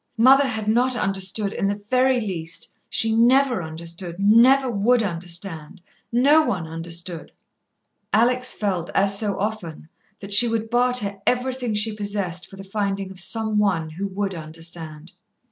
[0.17, 2.73] Mother had not understood in the very least.
[2.89, 5.79] She never understood, never would understand.
[6.11, 7.31] No one understood.
[8.11, 13.11] Alex felt, as so often, that she would barter everything she possessed for the finding
[13.11, 15.11] of some one who would understand.